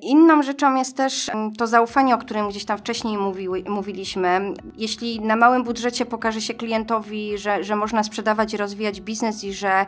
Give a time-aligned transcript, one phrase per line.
[0.00, 4.54] Inną rzeczą jest też mm, to zaufanie, o którym gdzieś tam wcześniej mówiły, mówiliśmy.
[4.76, 9.52] Jeśli na małym budżecie pokaże się klientowi, że, że można sprzedawać i rozwijać biznes i
[9.52, 9.86] że,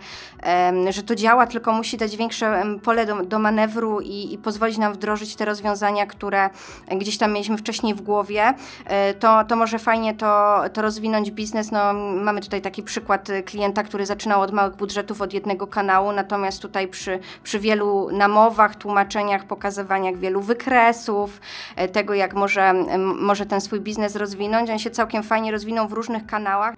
[0.90, 4.92] że to działa, tylko musi dać większe pole do, do manewru i, i, pozwolić nam
[4.92, 6.50] wdrożyć te rozwiązania, które
[6.90, 11.70] gdzieś tam mieliśmy wcześniej w głowie, e, to, to może fajnie to, to rozwinąć biznes.
[11.70, 11.92] No,
[12.22, 16.88] mamy tutaj taki przykład klienta, który zaczynał od małych budżetów, od jednego kanału, natomiast tutaj
[16.88, 21.40] przy, przy wielu namowach, tłumaczeniach, pokazywaniach wielu wykresów,
[21.76, 24.70] e, tego jak może, może ten swój biznes rozwinąć.
[24.70, 26.74] On się całkiem fajnie rozwinął w różnych kanałach.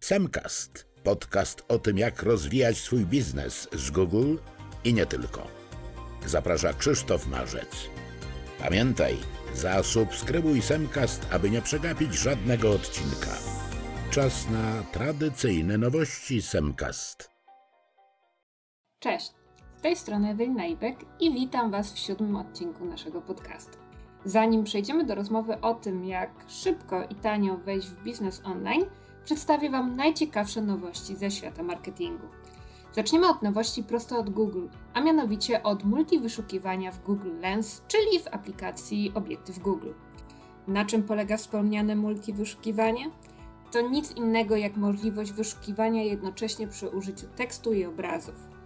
[0.00, 4.36] Semcast, podcast o tym jak rozwijać swój biznes z Google
[4.84, 5.46] i nie tylko.
[6.26, 7.88] Zaprasza Krzysztof Marzec.
[8.58, 9.16] Pamiętaj,
[9.54, 13.36] zasubskrybuj Semcast, aby nie przegapić żadnego odcinka.
[14.10, 17.30] Czas na tradycyjne nowości Semcast.
[18.98, 19.37] Cześć.
[19.78, 23.78] Z tej strony Ewelina Ibek i witam Was w siódmym odcinku naszego podcastu.
[24.24, 28.84] Zanim przejdziemy do rozmowy o tym, jak szybko i tanio wejść w biznes online,
[29.24, 32.26] przedstawię Wam najciekawsze nowości ze świata marketingu.
[32.92, 38.28] Zaczniemy od nowości prosto od Google, a mianowicie od multiwyszukiwania w Google Lens, czyli w
[38.28, 39.92] aplikacji Obiektyw Google.
[40.68, 43.10] Na czym polega wspomniane multiwyszukiwanie?
[43.72, 48.57] To nic innego jak możliwość wyszukiwania jednocześnie przy użyciu tekstu i obrazów.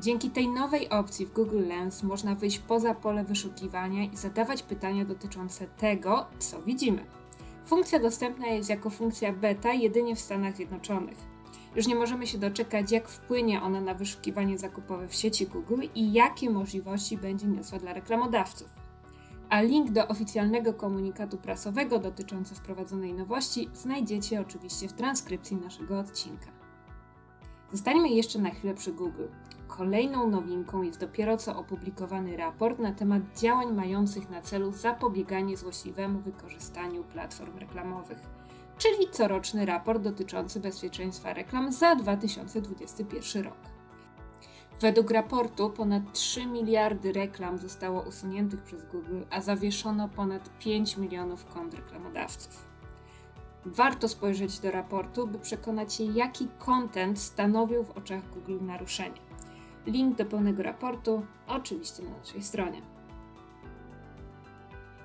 [0.00, 5.04] Dzięki tej nowej opcji w Google Lens można wyjść poza pole wyszukiwania i zadawać pytania
[5.04, 7.04] dotyczące tego, co widzimy.
[7.64, 11.16] Funkcja dostępna jest jako funkcja beta jedynie w Stanach Zjednoczonych.
[11.76, 16.12] Już nie możemy się doczekać, jak wpłynie ona na wyszukiwanie zakupowe w sieci Google i
[16.12, 18.68] jakie możliwości będzie niosła dla reklamodawców.
[19.48, 26.46] A link do oficjalnego komunikatu prasowego dotyczący wprowadzonej nowości znajdziecie oczywiście w transkrypcji naszego odcinka.
[27.72, 29.26] Zostańmy jeszcze na chwilę przy Google.
[29.68, 36.20] Kolejną nowinką jest dopiero co opublikowany raport na temat działań mających na celu zapobieganie złośliwemu
[36.20, 38.18] wykorzystaniu platform reklamowych,
[38.78, 43.56] czyli coroczny raport dotyczący bezpieczeństwa reklam za 2021 rok.
[44.80, 51.44] Według raportu ponad 3 miliardy reklam zostało usuniętych przez Google, a zawieszono ponad 5 milionów
[51.44, 52.66] kont reklamodawców.
[53.66, 59.27] Warto spojrzeć do raportu, by przekonać się, jaki content stanowił w oczach Google naruszenie.
[59.88, 62.82] Link do pełnego raportu oczywiście na naszej stronie.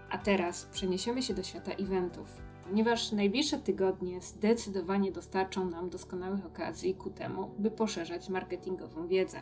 [0.09, 6.95] A teraz przeniesiemy się do świata eventów, ponieważ najbliższe tygodnie zdecydowanie dostarczą nam doskonałych okazji
[6.95, 9.41] ku temu, by poszerzać marketingową wiedzę.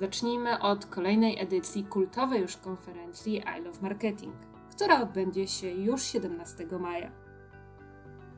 [0.00, 4.34] Zacznijmy od kolejnej edycji kultowej już konferencji I Love Marketing,
[4.70, 7.10] która odbędzie się już 17 maja.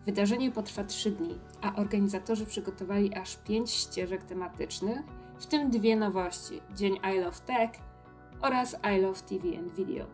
[0.07, 5.01] Wydarzenie potrwa 3 dni, a organizatorzy przygotowali aż 5 ścieżek tematycznych,
[5.39, 7.71] w tym dwie nowości: Dzień I Love Tech
[8.41, 10.07] oraz I Love TV and Video.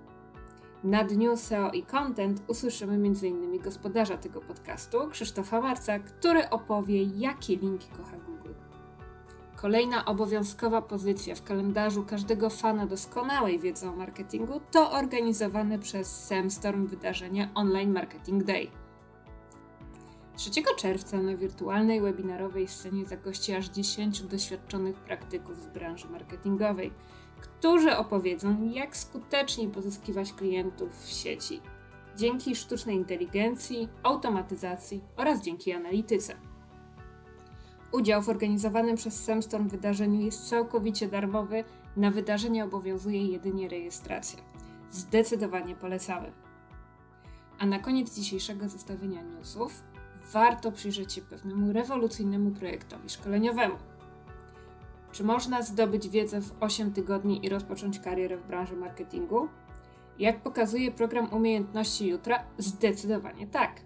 [0.85, 3.62] Na dniu SEO i Content usłyszymy m.in.
[3.62, 8.53] gospodarza tego podcastu, Krzysztofa Marca, który opowie, jakie linki kocha Google.
[9.57, 16.87] Kolejna obowiązkowa pozycja w kalendarzu każdego fana doskonałej wiedzy o marketingu to organizowane przez Samstorm
[16.87, 18.71] wydarzenie Online Marketing Day–
[20.37, 26.93] 3 czerwca na wirtualnej webinarowej scenie zagości aż 10 doświadczonych praktyków z branży marketingowej,
[27.41, 31.61] którzy opowiedzą, jak skutecznie pozyskiwać klientów w sieci
[32.17, 36.37] dzięki sztucznej inteligencji, automatyzacji oraz dzięki analityce.
[37.93, 41.65] Udział w organizowanym przez Semstorm wydarzeniu jest całkowicie darmowy,
[41.97, 44.39] na wydarzenie obowiązuje jedynie rejestracja.
[44.91, 46.33] Zdecydowanie polecamy.
[47.59, 49.83] A na koniec dzisiejszego zestawienia newsów
[50.33, 53.75] warto przyjrzeć się pewnemu rewolucyjnemu projektowi szkoleniowemu.
[55.12, 59.49] Czy można zdobyć wiedzę w 8 tygodni i rozpocząć karierę w branży marketingu?
[60.19, 63.81] Jak pokazuje program Umiejętności Jutra, zdecydowanie tak.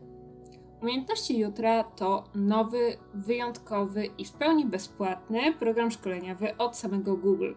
[0.83, 7.53] Umiejętności Jutra to nowy, wyjątkowy i w pełni bezpłatny program szkoleniowy od samego Google.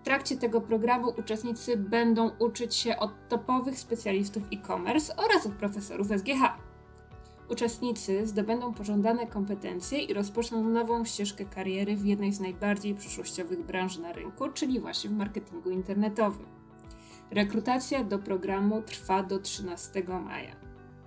[0.00, 6.06] W trakcie tego programu uczestnicy będą uczyć się od topowych specjalistów e-commerce oraz od profesorów
[6.08, 6.69] SGH.
[7.50, 13.98] Uczestnicy zdobędą pożądane kompetencje i rozpoczną nową ścieżkę kariery w jednej z najbardziej przyszłościowych branż
[13.98, 16.46] na rynku, czyli właśnie w marketingu internetowym.
[17.30, 20.56] Rekrutacja do programu trwa do 13 maja.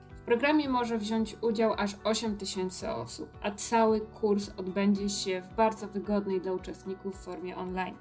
[0.10, 5.56] W programie może wziąć udział aż 8 tysięcy osób, a cały kurs odbędzie się w
[5.56, 7.96] bardzo wygodnej dla uczestników formie online.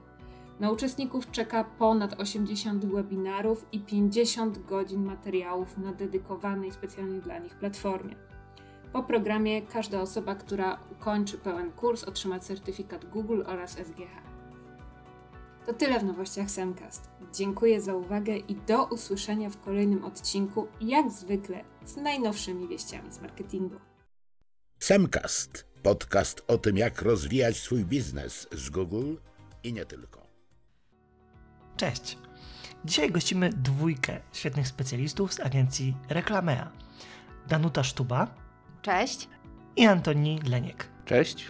[0.61, 7.55] Na uczestników czeka ponad 80 webinarów i 50 godzin materiałów na dedykowanej specjalnie dla nich
[7.55, 8.17] platformie.
[8.93, 14.33] Po programie każda osoba, która ukończy pełen kurs, otrzyma certyfikat Google oraz SGH.
[15.67, 17.11] To tyle w nowościach Semcast.
[17.33, 23.21] Dziękuję za uwagę i do usłyszenia w kolejnym odcinku, jak zwykle z najnowszymi wieściami z
[23.21, 23.77] marketingu.
[24.79, 29.15] Semcast, podcast o tym, jak rozwijać swój biznes z Google
[29.65, 30.22] i nie tylko.
[31.82, 32.19] Cześć.
[32.84, 36.70] Dzisiaj gościmy dwójkę świetnych specjalistów z agencji Reklamea.
[37.49, 38.26] Danuta Sztuba
[38.82, 39.29] Cześć.
[39.76, 40.88] i Antoni Leniek.
[41.05, 41.49] Cześć.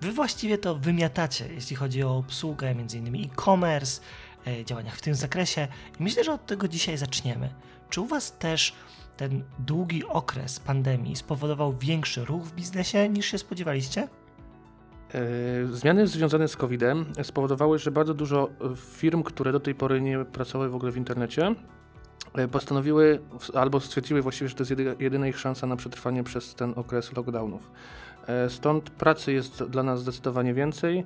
[0.00, 3.24] Wy właściwie to wymiatacie, jeśli chodzi o obsługę m.in.
[3.24, 4.00] e-commerce,
[4.46, 5.68] e, działaniach w tym zakresie
[6.00, 7.54] i myślę, że od tego dzisiaj zaczniemy.
[7.90, 8.74] Czy u Was też
[9.16, 14.08] ten długi okres pandemii spowodował większy ruch w biznesie niż się spodziewaliście?
[15.14, 20.24] E, Zmiany związane z COVID-em spowodowały, że bardzo dużo firm, które do tej pory nie
[20.24, 21.54] pracowały w ogóle w internecie,
[22.34, 23.20] e, postanowiły
[23.54, 27.16] albo stwierdziły właściwie, że to jest jedy- jedyna ich szansa na przetrwanie przez ten okres
[27.16, 27.70] lockdownów.
[28.26, 31.04] E, Stąd pracy jest dla nas zdecydowanie więcej.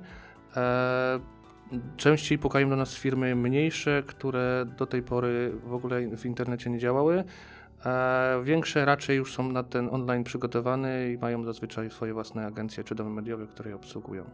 [1.97, 6.79] Częściej pukają do nas firmy mniejsze, które do tej pory w ogóle w internecie nie
[6.79, 7.23] działały.
[7.85, 12.83] E, Większe raczej już są na ten online przygotowane i mają zazwyczaj swoje własne agencje
[12.83, 14.25] czy domy mediowe, które je obsługują.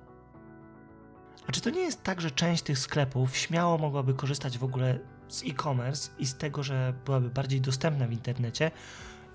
[1.47, 4.99] A czy to nie jest tak, że część tych sklepów śmiało mogłaby korzystać w ogóle
[5.27, 8.71] z e-commerce i z tego, że byłaby bardziej dostępna w internecie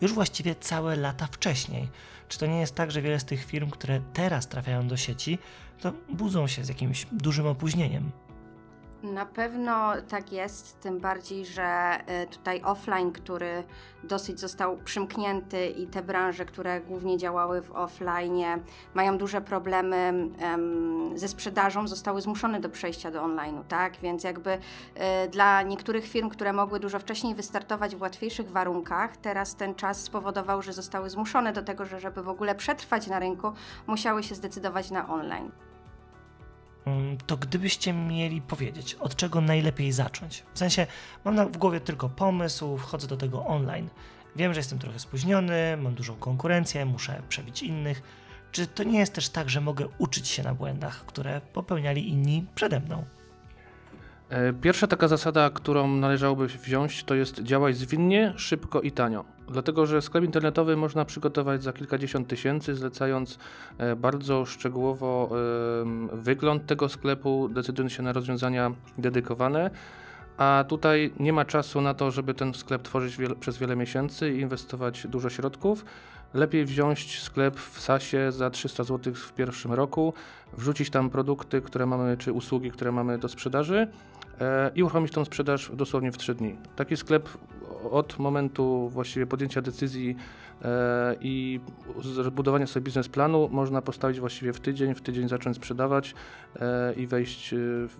[0.00, 1.88] już właściwie całe lata wcześniej?
[2.29, 5.38] Czy to nie jest tak, że wiele z tych firm, które teraz trafiają do sieci,
[5.81, 8.11] to budzą się z jakimś dużym opóźnieniem?
[9.02, 13.64] Na pewno tak jest, tym bardziej, że y, tutaj offline, który
[14.04, 18.44] dosyć został przymknięty i te branże, które głównie działały w offline,
[18.94, 23.96] mają duże problemy em, ze sprzedażą, zostały zmuszone do przejścia do online'u, tak?
[23.96, 24.58] Więc jakby y,
[25.31, 30.62] dla niektórych firm, które mogły dużo wcześniej wystartować w łatwiejszych warunkach, teraz ten czas spowodował,
[30.62, 33.52] że zostały zmuszone do tego, że żeby w ogóle przetrwać na rynku,
[33.87, 35.50] musiały się zdecydować na online.
[36.87, 40.43] Mm, To gdybyście mieli powiedzieć, od czego najlepiej zacząć?
[40.55, 40.87] W sensie,
[41.25, 43.88] mam w głowie tylko pomysł, wchodzę do tego online.
[44.37, 48.02] Wiem, że jestem trochę spóźniony, mam dużą konkurencję, muszę przebić innych.
[48.52, 52.46] Czy to nie jest też tak, że mogę uczyć się na błędach, które popełniali inni
[52.55, 53.05] przede mną?
[54.31, 59.25] E, Pierwsza taka zasada, którą należałoby wziąć, to jest działać zwinnie, szybko i tanio.
[59.49, 63.39] Dlatego, że sklep internetowy można przygotować za kilkadziesiąt tysięcy, zlecając
[63.79, 65.31] e, bardzo szczegółowo
[66.12, 69.71] wygląd tego sklepu, decydując się na rozwiązania dedykowane.
[70.37, 74.41] A tutaj nie ma czasu na to, żeby ten sklep tworzyć przez wiele miesięcy i
[74.41, 75.85] inwestować dużo środków.
[76.34, 80.12] Lepiej wziąć sklep w SASie za 300 zł w pierwszym roku,
[80.52, 83.88] wrzucić tam produkty, które mamy, czy usługi, które mamy do sprzedaży
[84.40, 86.56] e, i uruchomić tą sprzedaż dosłownie w 3 dni.
[86.76, 87.29] Taki sklep
[87.90, 90.17] od momentu właściwie podjęcia decyzji
[90.62, 91.61] e, i
[92.25, 96.14] zbudowania sobie biznesplanu można postawić właściwie w tydzień, w tydzień zacząć sprzedawać
[96.61, 97.96] e, i wejść e, w,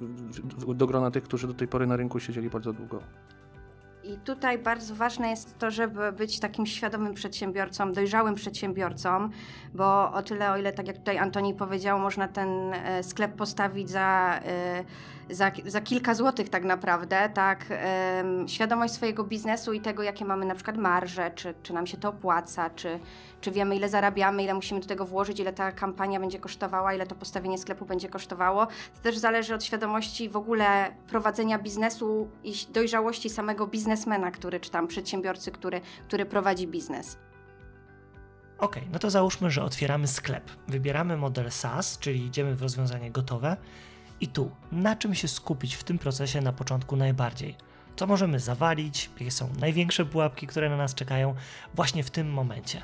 [0.59, 3.03] w, do grona tych, którzy do tej pory na rynku siedzieli bardzo długo.
[4.05, 9.29] I tutaj bardzo ważne jest to, żeby być takim świadomym przedsiębiorcą, dojrzałym przedsiębiorcą,
[9.75, 13.91] bo o tyle, o ile, tak jak tutaj Antoni powiedział, można ten e, sklep postawić
[13.91, 14.85] za, e,
[15.31, 17.67] za, za kilka złotych tak naprawdę, tak,
[18.47, 22.09] świadomość swojego biznesu i tego, jakie mamy na przykład marże, czy, czy nam się to
[22.09, 22.99] opłaca, czy,
[23.41, 27.07] czy wiemy, ile zarabiamy, ile musimy do tego włożyć, ile ta kampania będzie kosztowała, ile
[27.07, 28.67] to postawienie sklepu będzie kosztowało.
[28.67, 34.71] To też zależy od świadomości w ogóle prowadzenia biznesu i dojrzałości samego biznesmena, który, czy
[34.71, 37.19] tam przedsiębiorcy, który, który prowadzi biznes.
[38.59, 40.51] Ok, no to załóżmy, że otwieramy sklep.
[40.69, 43.57] Wybieramy model SaaS, czyli idziemy w rozwiązanie gotowe.
[44.23, 47.57] I tu, na czym się skupić w tym procesie na początku najbardziej?
[47.97, 49.11] Co możemy zawalić?
[49.19, 51.35] Jakie są największe pułapki, które na nas czekają
[51.75, 52.83] właśnie w tym momencie?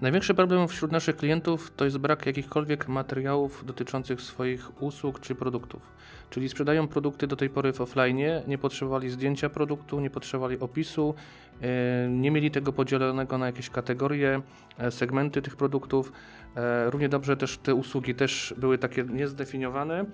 [0.00, 5.82] Największy problem wśród naszych klientów to jest brak jakichkolwiek materiałów dotyczących swoich usług czy produktów.
[6.30, 11.14] Czyli sprzedają produkty do tej pory w offline, nie potrzebowali zdjęcia produktu, nie potrzebowali opisu,
[11.62, 14.40] e, nie mieli tego podzielonego na jakieś kategorie,
[14.78, 16.12] e, segmenty tych produktów.
[16.56, 20.04] E, Równie dobrze też te usługi też były takie niezdefiniowane,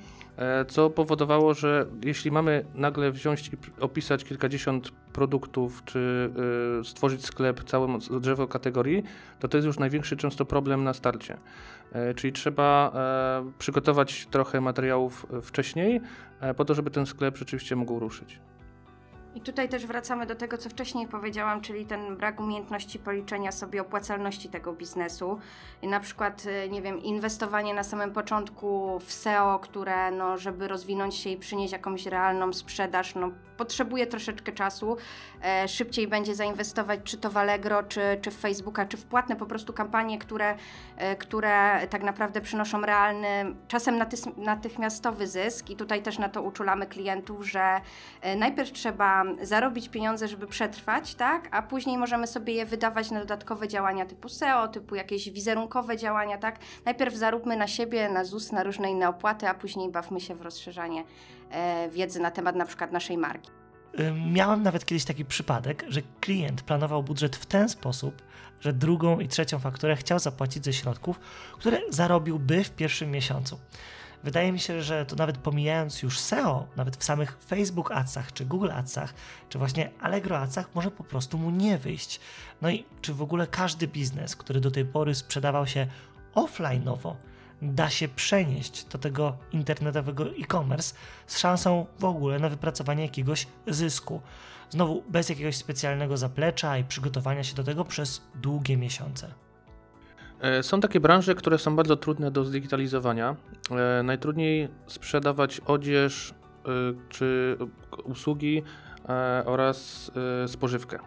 [0.68, 6.30] co powodowało, że jeśli mamy nagle wziąć i opisać kilkadziesiąt produktów, czy
[6.84, 9.02] stworzyć sklep, całe drzewo kategorii,
[9.40, 11.36] to to jest już największy często problem na starcie.
[11.94, 16.00] E, Czyli trzeba e, przygotować trochę materiałów e, wcześniej,
[16.56, 18.40] po to, żeby ten sklep rzeczywiście mógł ruszyć.
[19.34, 23.80] I tutaj też wracamy do tego, co wcześniej powiedziałam, czyli ten brak umiejętności policzenia sobie
[23.80, 25.38] opłacalności tego biznesu.
[25.82, 30.68] I na przykład, y, nie wiem, inwestowanie na samym początku w SEO, które, no, żeby
[30.68, 34.96] rozwinąć się i przynieść jakąś realną sprzedaż, no, potrzebuje troszeczkę czasu.
[35.42, 39.36] E, szybciej będzie zainwestować czy to w Allegro, czy, czy w Facebooka, czy w płatne
[39.36, 40.56] po prostu kampanie, które,
[40.96, 44.00] e, które tak naprawdę przynoszą realny, czasem
[44.36, 45.70] natychmiastowy zysk.
[45.70, 47.80] I tutaj też na to uczulamy klientów, że
[48.20, 51.48] e, najpierw trzeba zarobić pieniądze, żeby przetrwać, tak?
[51.50, 56.38] A później możemy sobie je wydawać na dodatkowe działania typu SEO, typu jakieś wizerunkowe działania,
[56.38, 56.58] tak?
[56.84, 60.42] Najpierw zaróbmy na siebie, na ZUS, na różne inne opłaty, a później bawmy się w
[60.42, 61.04] rozszerzanie
[61.50, 63.50] e, wiedzy na temat na przykład naszej marki.
[64.00, 68.22] Ym, Miałem nawet kiedyś taki przypadek, że klient planował budżet w ten sposób,
[68.60, 71.20] że drugą i trzecią fakturę chciał zapłacić ze środków,
[71.58, 73.58] które zarobiłby w pierwszym miesiącu.
[74.24, 78.44] Wydaje mi się, że to nawet pomijając już SEO, nawet w samych Facebook Adsach, czy
[78.44, 79.14] Google Adsach,
[79.48, 82.20] czy właśnie Allegro Adsach może po prostu mu nie wyjść.
[82.62, 85.86] No i czy w ogóle każdy biznes, który do tej pory sprzedawał się
[86.34, 87.14] offline'owo,
[87.62, 90.94] da się przenieść do tego internetowego e-commerce
[91.26, 94.20] z szansą w ogóle na wypracowanie jakiegoś zysku.
[94.70, 99.34] Znowu bez jakiegoś specjalnego zaplecza i przygotowania się do tego przez długie miesiące.
[100.44, 103.36] E, Są takie branże, które są bardzo trudne do zdigitalizowania.
[103.70, 106.68] E, Najtrudniej sprzedawać odzież e,
[107.08, 107.56] czy
[108.04, 108.62] usługi
[109.44, 110.10] oraz
[110.46, 110.98] spożywkę.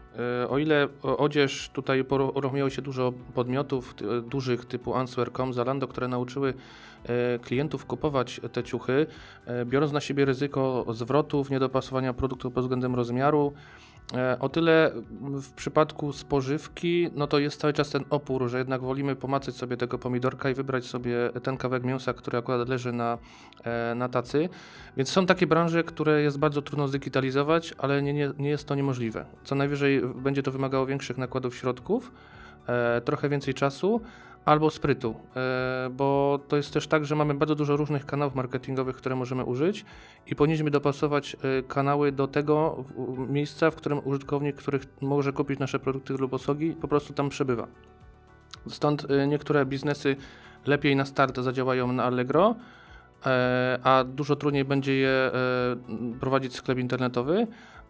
[0.49, 3.95] O ile odzież tutaj uruchomiło się dużo podmiotów
[4.29, 6.53] dużych typu Answer.com, Zalando, które nauczyły
[7.41, 9.07] klientów kupować te ciuchy,
[9.65, 13.53] biorąc na siebie ryzyko zwrotów, niedopasowania produktu pod względem rozmiaru,
[14.39, 19.15] O tyle w przypadku spożywki, no to jest cały czas ten opór, że jednak wolimy
[19.15, 23.17] pomacać sobie tego pomidorka i wybrać sobie ten kawałek mięsa, który akurat leży na,
[23.63, 24.49] e, na tacy.
[24.97, 28.75] Więc są takie branże, które jest bardzo trudno zdigitalizować, ale nie, nie, nie jest to
[28.75, 29.25] niemożliwe.
[29.43, 32.11] Co najwyżej będzie to wymagało większych nakładów środków,
[32.67, 34.01] e, trochę więcej czasu
[34.47, 38.95] albo sprytu, e, bo to jest też tak, że mamy bardzo dużo różnych kanałów marketingowych,
[38.95, 39.85] które możemy użyć
[40.27, 42.83] i powinniśmy dopasować e, kanały do tego
[43.29, 47.67] miejsca, w którym użytkownik, który może kupić nasze produkty lub usługi, po prostu tam przebywa.
[48.69, 50.15] Stąd e, niektóre biznesy
[50.65, 52.55] lepiej na start zadziałają na Allegro,
[53.83, 55.31] a dużo trudniej będzie je
[56.19, 57.47] prowadzić sklep internetowy,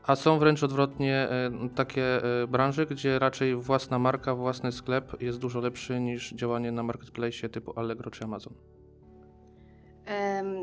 [0.07, 5.39] a są wręcz odwrotnie e, takie e, branże, gdzie raczej własna marka, własny sklep jest
[5.39, 8.53] dużo lepszy niż działanie na marketplace typu Allegro czy Amazon.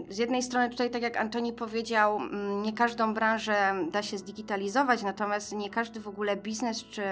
[0.09, 5.03] Z jednej strony tutaj, tak jak Antoni powiedział, mm, nie każdą branżę da się zdigitalizować,
[5.03, 7.03] natomiast nie każdy w ogóle biznes czy,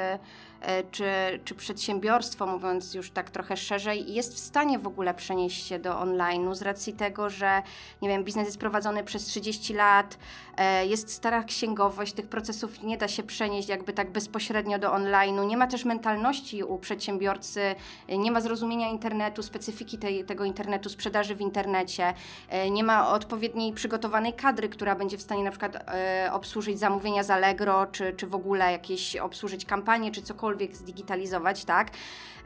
[0.90, 1.04] czy,
[1.45, 5.90] czy przedsiębiorstwo, mówiąc już tak trochę szerzej, jest w stanie w ogóle przenieść się do
[5.90, 7.62] online'u z racji tego, że
[8.02, 10.19] nie wiem, biznes jest prowadzony przez 30 lat,
[10.57, 15.47] e, jest stara księgowość, tych procesów nie da się przenieść jakby tak bezpośrednio do online'u,
[15.47, 17.75] nie ma też mentalności u przedsiębiorcy,
[18.09, 22.14] e, nie ma zrozumienia internetu, specyfiki tej, tego internetu, sprzedaży w internecie,
[22.49, 27.23] e, nie ma odpowiedniej przygotowanej kadry, która będzie w stanie na przykład e, obsłużyć zamówienia
[27.23, 31.91] z Allegro, czy, czy w ogóle jakieś obsłużyć kampanię, czy cokolwiek zdigitalizować, tak?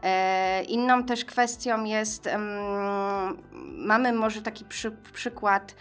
[0.02, 2.28] E, Inną też kwestią jest,
[3.76, 5.74] mamy może taki przy, przykład,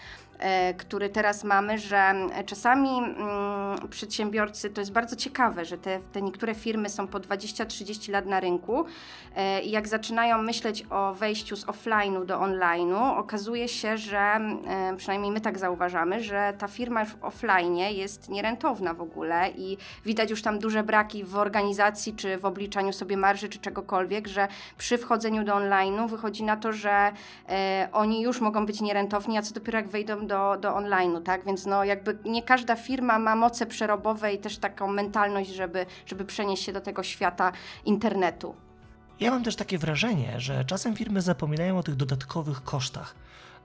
[0.77, 2.13] który teraz mamy, że
[2.45, 8.11] czasami mm, przedsiębiorcy, to jest bardzo ciekawe, że te, te niektóre firmy są po 20-30
[8.11, 8.85] lat na rynku
[9.35, 14.95] e, i jak zaczynają myśleć o wejściu z offline'u do online'u, okazuje się, że e,
[14.97, 19.77] przynajmniej my tak zauważamy, że ta firma już w offline jest nierentowna w ogóle i
[20.05, 24.47] widać już tam duże braki w organizacji, czy w obliczaniu sobie marży, czy czegokolwiek, że
[24.77, 27.11] przy wchodzeniu do online'u wychodzi na to, że
[27.49, 31.45] e, oni już mogą być nierentowni, a co dopiero jak wejdą do, do online'u, tak?
[31.45, 36.25] Więc no jakby nie każda firma ma moce przerobowe i też taką mentalność, żeby, żeby
[36.25, 37.51] przenieść się do tego świata
[37.85, 38.55] internetu.
[39.19, 43.15] Ja mam też takie wrażenie, że czasem firmy zapominają o tych dodatkowych kosztach.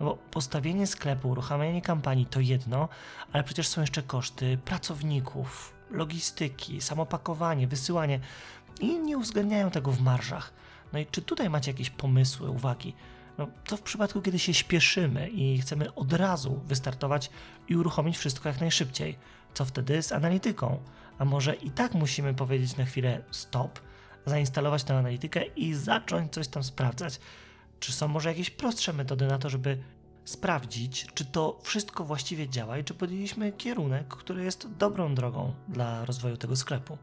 [0.01, 2.89] No bo postawienie sklepu, uruchamianie kampanii to jedno,
[3.33, 8.21] ale przecież są jeszcze koszty pracowników, logistyki, samopakowanie, wysyłanie
[8.81, 10.53] i nie uwzględniają tego w marżach.
[10.93, 12.95] No i czy tutaj macie jakieś pomysły, uwagi?
[13.41, 17.31] No, co w przypadku, kiedy się śpieszymy i chcemy od razu wystartować
[17.69, 19.19] i uruchomić wszystko jak najszybciej?
[19.55, 20.83] Co wtedy z analityką?
[21.19, 23.81] A może i tak musimy powiedzieć na chwilę stop,
[24.27, 27.21] zainstalować tę analitykę i zacząć coś tam sprawdzać?
[27.81, 29.79] Czy są może jakieś prostsze metody na to, żeby
[30.25, 36.05] sprawdzić, czy to wszystko właściwie działa i czy podjęliśmy kierunek, który jest dobrą drogą dla
[36.05, 36.99] rozwoju tego sklepu?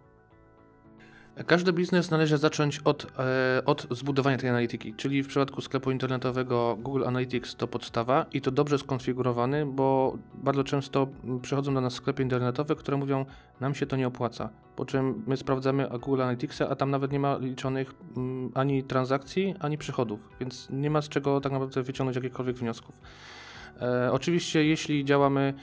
[1.46, 6.77] Każdy biznes należy zacząć od, e, od zbudowania tej analityki, czyli w przypadku sklepu internetowego
[6.79, 11.08] Google Analytics to podstawa i to dobrze skonfigurowany, bo bardzo często
[11.41, 13.25] przychodzą do nas sklepy internetowe, które mówią,
[13.60, 17.20] nam się to nie opłaca, po czym my sprawdzamy Google Analyticsa, a tam nawet nie
[17.20, 22.15] ma liczonych mm, ani transakcji, ani przychodów, więc nie ma z czego tak naprawdę wyciągnąć
[22.15, 23.01] jakichkolwiek wniosków.
[23.82, 25.53] E, oczywiście jeśli działamy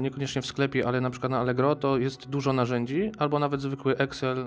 [0.00, 3.96] niekoniecznie w sklepie, ale na przykład na Allegro, to jest dużo narzędzi, albo nawet zwykły
[3.96, 4.46] Excel e,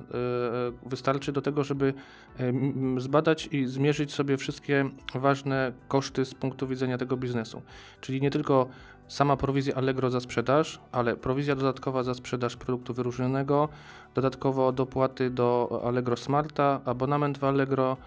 [0.86, 1.94] wystarczy do tego, żeby
[2.39, 2.54] e,
[2.98, 7.62] zbadać i zmierzyć sobie wszystkie ważne koszty z punktu widzenia tego biznesu.
[8.01, 8.68] Czyli nie tylko
[9.08, 13.70] sama prowizja Allegro za sprzedaż, ale prowizja dodatkowa za sprzedaż produktu wyróżnionego,
[14.16, 17.98] dodatkowo dopłaty do Allegro Smarta, abonament w Allegro,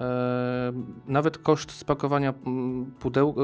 [0.00, 0.72] e,
[1.06, 2.34] nawet koszt spakowania
[3.00, 3.34] pudeł,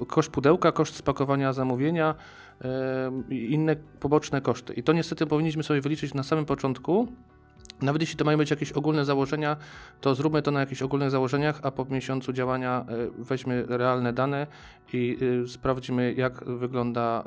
[0.00, 2.41] e, koszt pudełka, koszt spakowania zamówienia e,
[3.30, 4.72] inne poboczne koszty.
[4.72, 7.08] I to niestety powinniśmy sobie wyliczyć na samym początku.
[7.82, 9.56] Nawet jeśli to mają być jakieś ogólne założenia,
[10.00, 14.46] to zróbmy to na jakichś ogólnych założeniach, a po miesiącu działania e, weźmy realne dane
[14.92, 17.24] i e, sprawdzimy, jak wygląda,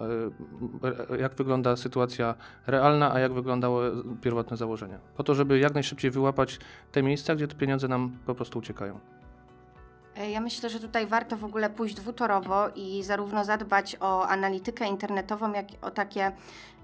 [1.12, 2.36] e, jak wygląda sytuacja
[2.68, 5.00] realna, a jak wyglądały pierwotne założenia.
[5.18, 6.60] Po to, żeby jak najszybciej wyłapać
[6.92, 9.00] te miejsca, gdzie te pieniądze nam po prostu uciekają.
[10.18, 14.88] E, Ja myślę, że tutaj warto w ogóle pójść dwutorowo i zarówno zadbać o analitykę
[14.88, 16.32] internetową, jak i o takie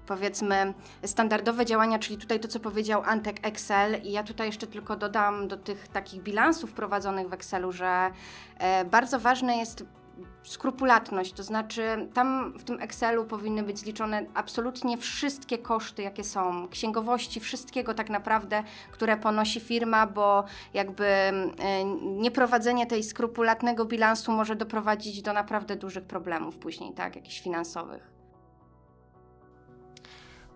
[0.06, 0.74] powiedzmy
[1.04, 4.02] standardowe działania, czyli tutaj to, co powiedział Antek Excel.
[4.02, 8.10] I ja tutaj jeszcze tylko dodam do tych takich bilansów prowadzonych w Excelu, że
[8.58, 9.84] e, bardzo ważne jest
[10.42, 16.68] skrupulatność, to znaczy tam w tym Excelu powinny być zliczone absolutnie wszystkie koszty, jakie są,
[16.68, 24.56] księgowości, wszystkiego tak naprawdę, które ponosi firma, bo jakby e, nieprowadzenie tej skrupulatnego bilansu może
[24.56, 28.12] doprowadzić do naprawdę dużych problemów później, tak, jakichś finansowych.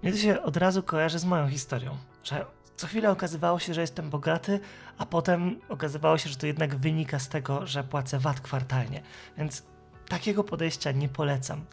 [0.02, 1.90] Mnie to się od razu kojarzy z moją historią,
[2.24, 4.60] że co chwilę okazywało się, że jestem bogaty,
[4.98, 9.02] a potem okazywało się, że to jednak wynika z tego, że płacę VAT kwartalnie.
[9.38, 9.62] Więc
[10.08, 11.64] takiego podejścia nie polecam.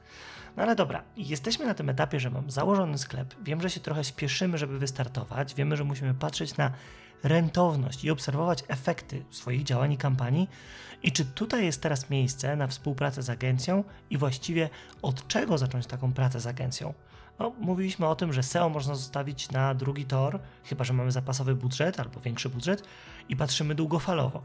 [0.58, 4.04] No ale dobra, jesteśmy na tym etapie, że mam założony sklep, wiem, że się trochę
[4.04, 6.72] śpieszymy, żeby wystartować, wiemy, że musimy patrzeć na
[7.24, 10.50] rentowność i obserwować efekty swoich działań i kampanii.
[11.04, 14.70] I czy tutaj jest teraz miejsce na współpracę z agencją i właściwie
[15.02, 16.94] od czego zacząć taką pracę z agencją?
[17.40, 21.56] No, mówiliśmy o tym, że SEO można zostawić na drugi tor, chyba że mamy zapasowy
[21.56, 22.84] budżet albo większy budżet
[23.30, 24.42] i patrzymy długofalowo.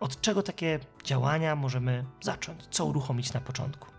[0.00, 2.66] Od czego takie działania możemy zacząć?
[2.70, 3.94] Co uruchomić na początku?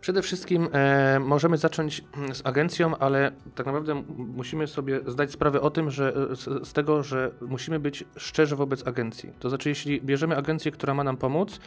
[0.00, 5.70] Przede wszystkim e, możemy zacząć z agencją, ale tak naprawdę musimy sobie zdać sprawę o
[5.70, 9.32] tym, że e, z, z tego, że musimy być szczerzy wobec agencji.
[9.38, 11.60] To znaczy, jeśli bierzemy agencję, która ma nam pomóc,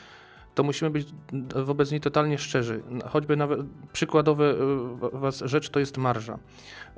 [0.55, 1.07] to musimy być
[1.65, 2.81] wobec niej totalnie szczerzy.
[3.09, 3.59] Choćby nawet
[3.93, 4.55] przykładowy
[5.43, 6.39] e, rzecz to jest marża.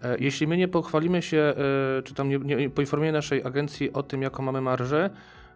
[0.03, 4.03] E, Jeśli my nie pochwalimy się, e, czy tam nie, nie poinformujemy naszej agencji o
[4.03, 5.09] tym, jaką mamy marżę,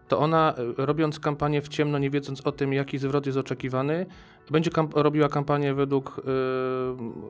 [0.07, 4.05] to ona robiąc kampanię w ciemno, nie wiedząc o tym, jaki zwrot jest oczekiwany,
[4.51, 6.23] będzie kamp- robiła kampanię według, e,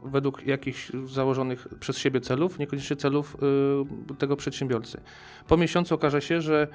[0.10, 3.38] według jakichś założonych przez siebie celów, niekoniecznie celów
[4.12, 5.01] e, tego przedsiębiorcy.
[5.47, 6.67] Po miesiącu okaże się, że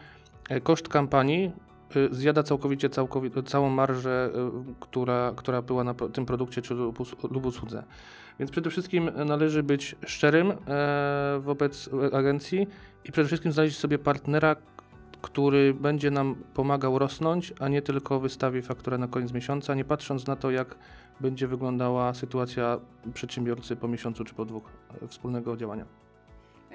[0.63, 1.53] koszt kampanii
[2.11, 4.51] zjada całkowicie całkowi- całą marżę, e,
[4.81, 6.75] która, która była na tym produkcie czy
[7.31, 7.85] lub usłudze.
[8.39, 12.67] Więc przede wszystkim należy być szczerym e, wobec agencji
[13.05, 14.57] i przede wszystkim znaleźć sobie partnera,
[15.23, 20.27] który będzie nam pomagał rosnąć, a nie tylko wystawi fakturę na koniec miesiąca, nie patrząc
[20.27, 20.75] na to, jak
[21.21, 22.79] będzie wyglądała sytuacja
[23.15, 24.71] przedsiębiorcy po miesiącu czy po dwóch
[25.03, 26.02] e, wspólnego działania.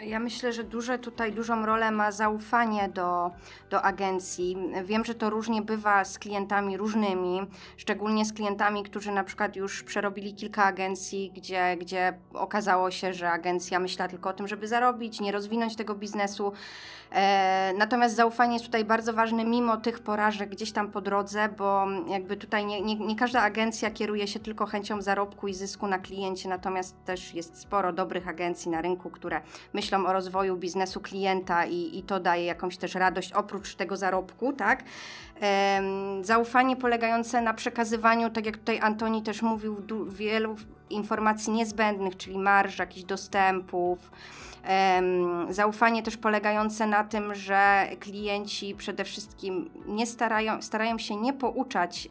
[0.02, 3.32] Ja myślę, że duże tutaj dużą rolę ma zaufanie do,
[3.70, 4.58] do agencji.
[4.86, 7.42] Wiem, że to różnie bywa z klientami różnymi,
[7.78, 13.32] szczególnie z klientami, którzy na przykład już przerobili kilka agencji, gdzie, gdzie okazało się, że
[13.32, 16.54] agencja myślała tylko o tym, żeby zarobić, nie rozwinąć tego biznesu.
[17.12, 21.88] E, natomiast zaufanie jest tutaj bardzo ważne, mimo tych porażek gdzieś tam po drodze, bo
[22.10, 26.00] jakby tutaj nie, nie, nie każda agencja kieruje się tylko chęcią zarobku i zysku na
[26.00, 29.42] kliencie, natomiast też jest sporo dobrych agencji na rynku, które
[29.74, 34.54] myślą o rozwoju biznesu klienta i, i to daje jakąś też radość oprócz tego zarobku,
[34.54, 34.84] tak?
[36.22, 40.56] Zaufanie polegające na przekazywaniu, tak jak tutaj Antoni też mówił, wielu
[40.90, 44.12] informacji niezbędnych, czyli marż, jakichś dostępów.
[45.50, 52.10] Zaufanie też polegające na tym, że klienci przede wszystkim nie starają, starają się nie pouczać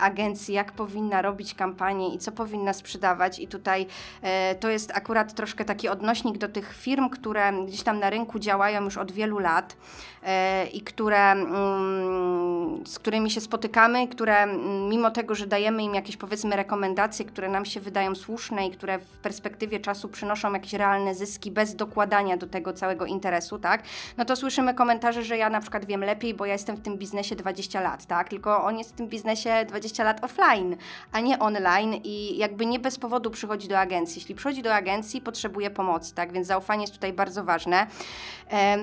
[0.00, 3.38] agencji, jak powinna robić kampanię i co powinna sprzedawać.
[3.38, 3.86] I tutaj
[4.22, 8.38] e, to jest akurat troszkę taki odnośnik do tych firm, które gdzieś tam na rynku
[8.38, 9.76] działają już od wielu lat
[10.22, 15.94] e, i które, mm, z którymi się spotykamy, które mm, mimo tego, że dajemy im
[15.94, 20.72] jakieś powiedzmy rekomendacje, które nam się wydają słuszne i które w perspektywie czasu przynoszą jakieś
[20.72, 23.82] realne zyski bez dokładania do tego całego interesu, tak,
[24.16, 26.98] no to słyszymy komentarze, że ja na przykład wiem lepiej, bo ja jestem w tym
[26.98, 30.76] biznesie 20 lat, tak, tylko on jest w tym biznesie 20 lat offline,
[31.12, 34.20] a nie online i jakby nie bez powodu przychodzi do agencji.
[34.20, 37.86] Jeśli przychodzi do agencji, potrzebuje pomocy, tak, więc zaufanie jest tutaj bardzo ważne.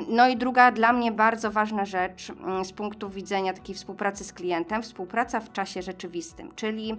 [0.08, 4.34] No i druga dla mnie bardzo ważna rzecz mm, z punktu widzenia takiej współpracy z
[4.34, 6.98] klientem, współpraca w czasie rzeczywistym, czyli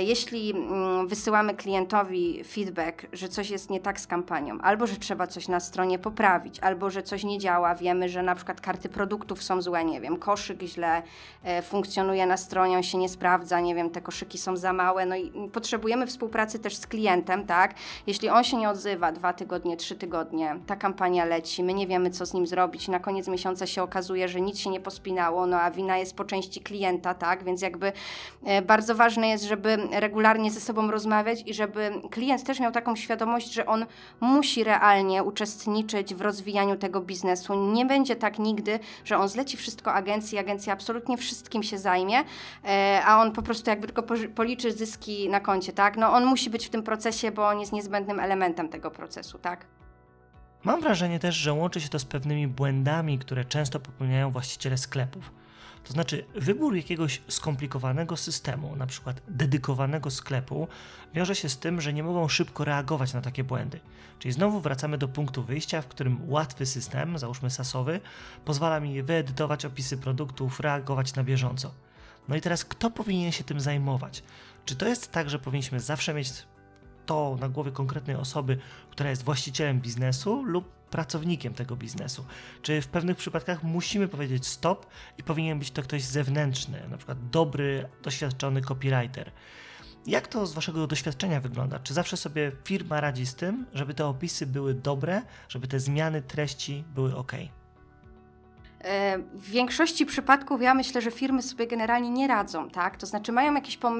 [0.00, 5.26] jeśli mm, wysyłamy klientowi feedback, że coś jest nie tak z kampanią, albo że trzeba
[5.26, 9.42] coś na stronie poprawić, albo że coś nie działa, wiemy, że na przykład karty produktów
[9.42, 11.02] są złe, nie wiem, koszyk źle
[11.44, 15.06] e, funkcjonuje na stronie, on się nie sprawdza, nie wiem, te koszyki są za małe,
[15.06, 17.74] no i potrzebujemy współpracy też z klientem, tak?
[18.06, 22.10] Jeśli on się nie odzywa dwa tygodnie, trzy tygodnie, ta kampania leci, my nie wiemy,
[22.10, 25.60] co z nim zrobić, na koniec miesiąca się okazuje, że nic się nie pospinało, no
[25.60, 27.44] a wina jest po części klienta, tak?
[27.44, 27.92] Więc jakby
[28.44, 32.72] e, bardzo ważne jest, żeby żeby regularnie ze sobą rozmawiać i żeby klient też miał
[32.72, 33.86] taką świadomość, że on
[34.20, 37.54] musi realnie uczestniczyć w rozwijaniu tego biznesu.
[37.72, 42.24] Nie będzie tak nigdy, że on zleci wszystko agencji, agencja absolutnie wszystkim się zajmie,
[42.64, 44.02] e, a on po prostu jakby tylko
[44.34, 45.96] policzy zyski na koncie, tak?
[45.96, 49.66] No on musi być w tym procesie, bo on jest niezbędnym elementem tego procesu, tak?
[50.64, 55.39] Mam wrażenie też, że łączy się to z pewnymi błędami, które często popełniają właściciele sklepów.
[55.84, 60.68] To znaczy, wybór jakiegoś skomplikowanego systemu, na przykład dedykowanego sklepu,
[61.14, 63.80] wiąże się z tym, że nie mogą szybko reagować na takie błędy.
[64.18, 68.00] Czyli znowu wracamy do punktu wyjścia, w którym łatwy system, załóżmy sasowy,
[68.44, 71.74] pozwala mi wyedytować opisy produktów, reagować na bieżąco.
[72.28, 74.22] No i teraz, kto powinien się tym zajmować?
[74.64, 76.32] Czy to jest tak, że powinniśmy zawsze mieć
[77.06, 78.58] to na głowie konkretnej osoby,
[78.90, 82.24] która jest właścicielem biznesu, lub pracownikiem tego biznesu.
[82.62, 84.86] Czy w pewnych przypadkach musimy powiedzieć stop
[85.18, 89.32] i powinien być to ktoś zewnętrzny, na przykład dobry, doświadczony copywriter.
[90.06, 91.78] Jak to z Waszego doświadczenia wygląda?
[91.78, 96.22] Czy zawsze sobie firma radzi z tym, żeby te opisy były dobre, żeby te zmiany
[96.22, 97.32] treści były ok?
[98.84, 102.96] E, w większości przypadków ja myślę, że firmy sobie generalnie nie radzą, tak?
[102.96, 103.92] To znaczy mają jakieś po,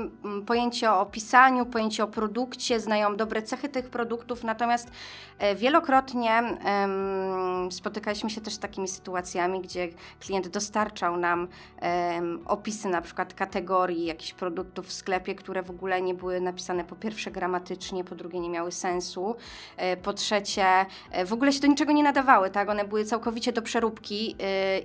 [0.46, 4.90] pojęcie o opisaniu, pojęcie o produkcie, znają dobre cechy tych produktów, natomiast
[5.38, 6.42] e, wielokrotnie
[7.70, 9.88] spotykaliśmy się też z takimi sytuacjami, gdzie
[10.20, 11.48] klient dostarczał nam
[12.46, 16.96] opisy na przykład kategorii jakichś produktów w sklepie, które w ogóle nie były napisane po
[16.96, 19.36] pierwsze gramatycznie, po drugie nie miały sensu,
[19.76, 20.86] e, po trzecie
[21.26, 22.68] w ogóle się do niczego nie nadawały, tak?
[22.68, 24.36] One były całkowicie do przeróbki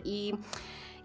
[0.06, 0.34] i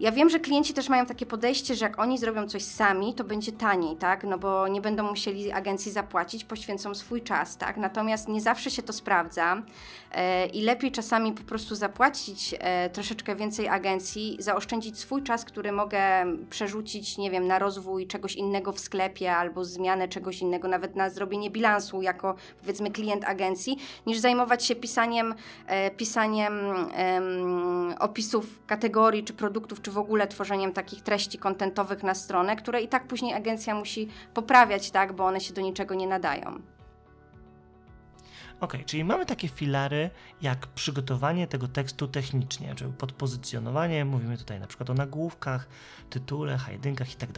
[0.01, 3.23] ja wiem, że klienci też mają takie podejście, że jak oni zrobią coś sami, to
[3.23, 4.23] będzie taniej, tak?
[4.23, 7.77] No bo nie będą musieli agencji zapłacić, poświęcą swój czas, tak?
[7.77, 9.63] Natomiast nie zawsze się to sprawdza
[10.11, 15.71] e, i lepiej czasami po prostu zapłacić e, troszeczkę więcej agencji, zaoszczędzić swój czas, który
[15.71, 16.01] mogę
[16.49, 21.09] przerzucić, nie wiem, na rozwój czegoś innego w sklepie albo zmianę czegoś innego, nawet na
[21.09, 25.35] zrobienie bilansu jako powiedzmy klient agencji, niż zajmować się pisaniem,
[25.67, 26.53] e, pisaniem
[27.99, 32.87] opisów kategorii czy produktów, czy w ogóle tworzeniem takich treści kontentowych na stronę, które i
[32.87, 36.61] tak później agencja musi poprawiać, tak, bo one się do niczego nie nadają.
[38.59, 40.09] Ok, czyli mamy takie filary
[40.41, 45.67] jak przygotowanie tego tekstu technicznie, czyli podpozycjonowanie, mówimy tutaj na przykład o nagłówkach,
[46.09, 47.15] tytule, hajdynkach.
[47.15, 47.29] Tak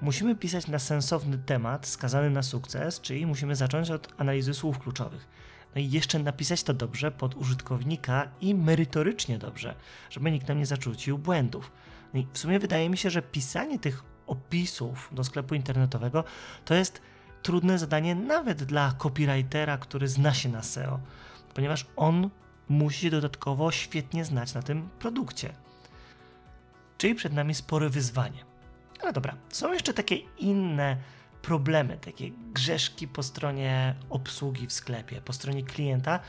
[0.00, 5.28] musimy pisać na sensowny temat skazany na sukces, czyli musimy zacząć od analizy słów kluczowych.
[5.74, 9.74] No i jeszcze napisać to dobrze pod użytkownika i merytorycznie dobrze,
[10.10, 11.72] żeby nikt nam nie zarzucił błędów.
[12.14, 16.24] No i w sumie wydaje mi się, że pisanie tych opisów do sklepu internetowego
[16.64, 17.00] to jest
[17.42, 21.00] trudne zadanie nawet dla copywritera, który zna się na SEO,
[21.54, 22.30] ponieważ on
[22.68, 25.54] musi dodatkowo świetnie znać na tym produkcie.
[26.98, 28.44] Czyli przed nami spore wyzwanie.
[29.02, 30.96] Ale dobra, są jeszcze takie inne
[31.46, 36.20] problemy, takie grzeszki po stronie obsługi w sklepie, po stronie klienta,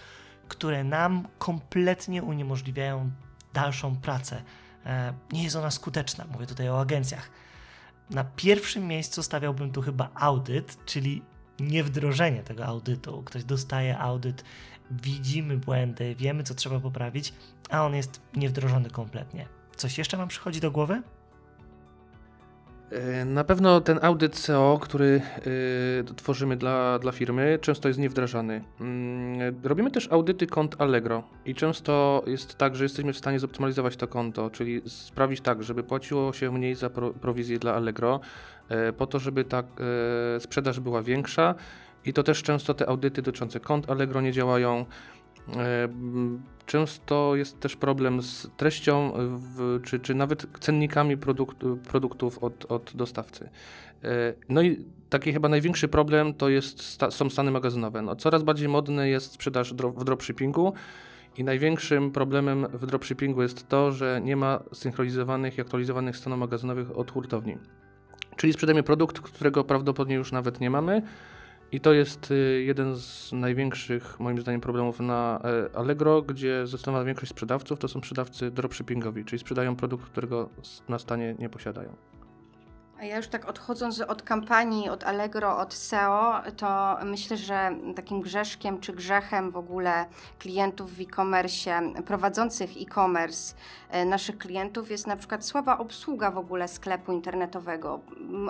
[0.47, 3.11] które nam kompletnie uniemożliwiają
[3.53, 4.41] dalszą pracę.
[4.85, 7.29] E, nie jest ona skuteczna, mówię tutaj o agencjach.
[8.09, 11.21] Na pierwszym miejscu stawiałbym tu chyba audyt, czyli
[11.59, 13.23] niewdrożenie tego audytu.
[13.23, 14.43] Ktoś dostaje audyt,
[14.91, 17.33] widzimy błędy, wiemy co trzeba poprawić,
[17.69, 19.47] a on jest niewdrożony kompletnie.
[19.75, 21.01] Coś jeszcze Wam przychodzi do głowy?
[22.95, 28.63] E, na pewno ten audyt SEO, który y, tworzymy dla, dla firmy, często jest niewdrażany.
[28.81, 33.95] Mm, robimy też audyty kont Allegro i często jest tak, że jesteśmy w stanie zoptymalizować
[33.95, 38.19] to konto, czyli sprawić tak, żeby płaciło się mniej za pro, prowizję dla Allegro,
[38.89, 39.63] y, po to, żeby ta
[40.39, 41.55] sprzedaż była większa
[42.05, 44.85] i to też często te audyty dotyczące kont Allegro nie działają.
[46.65, 52.91] Często jest też problem z treścią, w, czy, czy nawet cennikami produkt, produktów od, od
[52.95, 53.49] dostawcy.
[54.49, 58.01] No i taki chyba największy problem to jest są stany magazynowe.
[58.01, 60.73] No, coraz bardziej modny jest sprzedaż w dropshippingu.
[61.37, 66.97] I największym problemem w dropshippingu jest to, że nie ma synchronizowanych i aktualizowanych stanów magazynowych
[66.97, 67.57] od hurtowni.
[68.35, 71.01] Czyli sprzedajemy produkt, którego prawdopodobnie już nawet nie mamy.
[71.75, 77.05] I to jest y, jeden z największych, moim zdaniem, problemów na e, Allegro, gdzie zdecydowana
[77.05, 80.49] większość sprzedawców to są sprzedawcy dropshippingowi, czyli sprzedają produkt, którego
[80.89, 81.95] na stanie nie posiadają.
[83.01, 88.79] Ja już tak odchodząc od kampanii, od Allegro, od SEO, to myślę, że takim grzeszkiem
[88.79, 90.05] czy grzechem w ogóle
[90.39, 93.55] klientów w e-commerce, prowadzących e-commerce,
[93.89, 97.99] e, naszych klientów jest na przykład słaba obsługa w ogóle sklepu internetowego,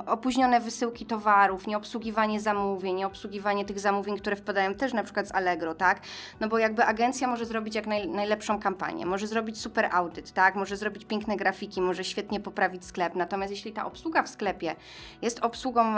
[0.05, 5.75] opóźnione wysyłki towarów, nieobsługiwanie zamówień, nieobsługiwanie tych zamówień, które wpadają też na przykład z Allegro,
[5.75, 6.01] tak?
[6.39, 10.55] No bo jakby agencja może zrobić jak naj, najlepszą kampanię, może zrobić super audyt, tak?
[10.55, 14.75] Może zrobić piękne grafiki, może świetnie poprawić sklep, natomiast jeśli ta obsługa w sklepie
[15.21, 15.95] jest obsługą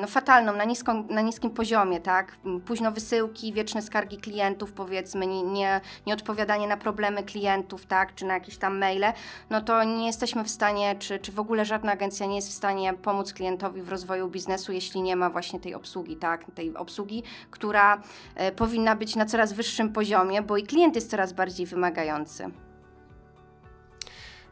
[0.00, 2.36] no, fatalną, na, niską, na niskim poziomie, tak?
[2.66, 8.14] Późno wysyłki, wieczne skargi klientów, powiedzmy, nie, nie, nieodpowiadanie na problemy klientów, tak?
[8.14, 9.12] Czy na jakieś tam maile,
[9.50, 12.54] no to nie jesteśmy w stanie, czy, czy w ogóle żadna agencja nie jest w
[12.54, 16.44] stanie pomóc klientowi w rozwoju biznesu, jeśli nie ma właśnie tej obsługi, tak?
[16.54, 18.02] Tej obsługi, która
[18.34, 22.67] e, powinna być na coraz wyższym poziomie, bo i klient jest coraz bardziej wymagający.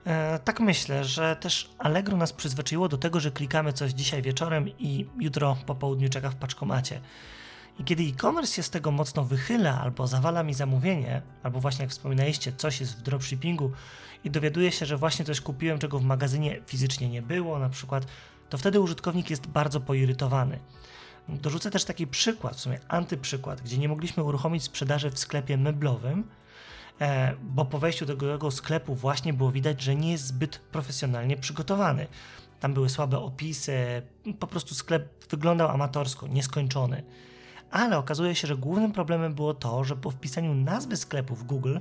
[0.07, 4.69] E, tak myślę, że też Allegro nas przyzwyczaiło do tego, że klikamy coś dzisiaj wieczorem
[4.79, 7.01] i jutro po południu czeka w paczkomacie.
[7.79, 11.91] I kiedy e-commerce się z tego mocno wychyla, albo zawala mi zamówienie, albo właśnie jak
[11.91, 13.73] wspominaliście, coś jest w dropshippingu
[14.25, 18.07] i dowiaduję się, że właśnie coś kupiłem, czego w magazynie fizycznie nie było, na przykład,
[18.51, 20.59] to wtedy użytkownik jest bardzo poirytowany.
[21.29, 26.25] Dorzucę też taki przykład, w sumie antyprzykład, gdzie nie mogliśmy uruchomić sprzedaży w sklepie meblowym,
[27.43, 32.07] bo po wejściu do tego sklepu właśnie było widać, że nie jest zbyt profesjonalnie przygotowany.
[32.61, 34.03] Tam były słabe opisy,
[34.39, 37.03] po prostu sklep wyglądał amatorsko, nieskończony.
[37.71, 41.79] Ale okazuje się, że głównym problemem było to, że po wpisaniu nazwy sklepu w Google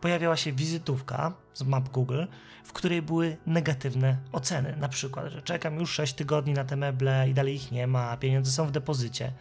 [0.00, 2.24] pojawiała się wizytówka z map Google,
[2.64, 4.76] w której były negatywne oceny.
[4.76, 8.16] Na przykład, że czekam już 6 tygodni na te meble i dalej ich nie ma,
[8.16, 9.32] pieniądze są w depozycie.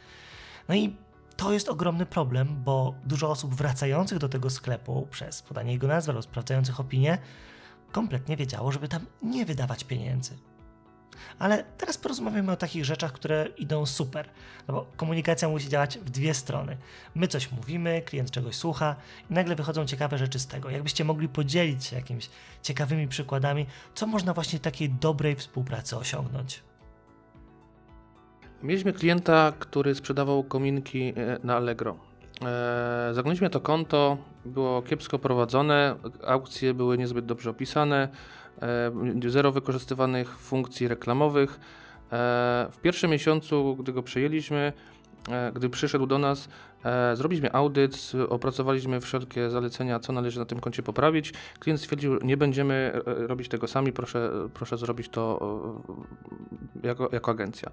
[0.70, 0.96] No i
[1.40, 6.12] to jest ogromny problem, bo dużo osób wracających do tego sklepu przez podanie jego nazwy
[6.12, 7.18] albo sprawdzających opinię
[7.92, 10.38] kompletnie wiedziało, żeby tam nie wydawać pieniędzy.
[11.40, 14.30] Ale teraz porozmawiamy o takich rzeczach, które idą super,
[14.68, 16.78] no bo komunikacja musi działać w dwie strony.
[17.16, 18.96] My coś mówimy, klient czegoś słucha
[19.30, 20.70] i nagle wychodzą ciekawe rzeczy z tego.
[20.70, 22.30] Jakbyście mogli podzielić się jakimiś
[22.64, 26.69] ciekawymi przykładami, co można właśnie takiej dobrej współpracy osiągnąć.
[28.64, 31.96] Mieliśmy klienta, który sprzedawał kominki e, na Allegro.
[32.42, 35.96] E, zaglądaliśmy to konto, było kiepsko prowadzone,
[36.28, 38.08] aukcje były niezbyt dobrze opisane,
[38.62, 41.60] e, zero wykorzystywanych funkcji reklamowych.
[42.72, 44.99] W pierwszym miesiącu, gdy go przejęliśmy, E,
[45.54, 46.50] gdy przyszedł do nas,
[46.84, 51.34] e, zrobiliśmy audyt, opracowaliśmy wszelkie zalecenia, co należy na tym koncie poprawić.
[51.60, 55.40] Klient stwierdził, nie będziemy e, robić tego sami, proszę, proszę zrobić to
[56.84, 57.72] jako, jako agencja.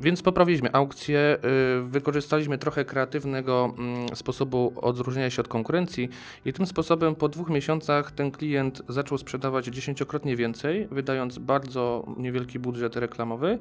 [0.00, 1.38] Więc poprawiliśmy aukcję,
[1.82, 6.08] wykorzystaliśmy trochę kreatywnego mm, sposobu odróżnienia się od konkurencji
[6.44, 12.58] i tym sposobem po dwóch miesiącach ten klient zaczął sprzedawać dziesięciokrotnie więcej, wydając bardzo niewielki
[12.58, 13.58] budżet reklamowy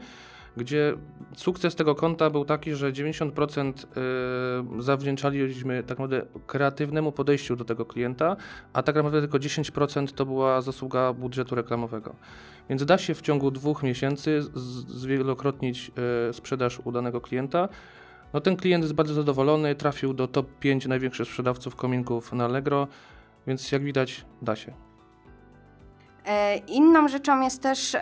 [0.57, 0.93] gdzie
[1.35, 3.73] sukces tego konta był taki, że 90%
[4.79, 8.35] y, zawdzięczaliśmy tak naprawdę kreatywnemu podejściu do tego klienta,
[8.73, 12.15] a tak naprawdę tylko 10% to była zasługa budżetu reklamowego.
[12.69, 14.41] Więc da się w ciągu dwóch miesięcy
[14.87, 15.91] zwielokrotnić
[16.29, 17.69] y, sprzedaż u danego klienta.
[18.33, 22.87] No ten klient jest bardzo zadowolony, trafił do top 5 największych sprzedawców kominków na Allegro,
[23.47, 24.86] więc jak widać da się.
[26.27, 27.97] E, inną rzeczą jest też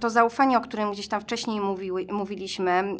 [0.00, 2.96] to zaufanie, o którym gdzieś tam wcześniej mówiły, mówiliśmy.